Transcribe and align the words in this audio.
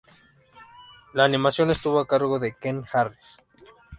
La 1.13 1.25
animación 1.25 1.69
estuvo 1.69 1.99
a 1.99 2.07
cargo 2.07 2.39
de 2.39 2.55
Ken 2.55 2.83
Harris. 2.91 3.37